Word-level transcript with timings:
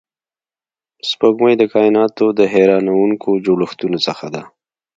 سپوږمۍ 1.09 1.53
د 1.57 1.63
کایناتو 1.73 2.25
د 2.39 2.41
حیرانونکو 2.53 3.29
جوړښتونو 3.45 3.97
څخه 4.07 4.25
ده 4.33 4.41